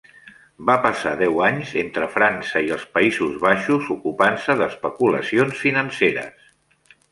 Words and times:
Va 0.69 0.75
passar 0.85 1.11
deu 1.19 1.43
anys 1.47 1.73
entre 1.81 2.07
França 2.13 2.63
i 2.69 2.73
els 2.79 2.87
Països 2.97 3.37
Baixos 3.45 3.93
ocupant-se 3.99 4.59
d'especulacions 4.65 5.65
financeres. 5.69 6.53